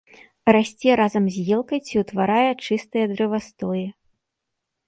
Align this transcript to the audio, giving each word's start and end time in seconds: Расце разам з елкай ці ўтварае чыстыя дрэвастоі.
Расце 0.55 0.91
разам 1.01 1.25
з 1.35 1.43
елкай 1.57 1.79
ці 1.89 1.95
ўтварае 2.05 2.49
чыстыя 2.65 3.05
дрэвастоі. 3.15 3.85